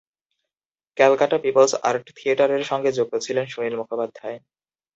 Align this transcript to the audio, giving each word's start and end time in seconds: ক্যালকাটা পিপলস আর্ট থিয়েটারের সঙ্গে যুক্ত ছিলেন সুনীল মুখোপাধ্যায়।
ক্যালকাটা 0.97 1.37
পিপলস 1.43 1.73
আর্ট 1.83 2.05
থিয়েটারের 2.17 2.63
সঙ্গে 2.63 2.89
যুক্ত 2.97 3.13
ছিলেন 3.25 3.45
সুনীল 3.47 3.75
মুখোপাধ্যায়। 3.79 4.37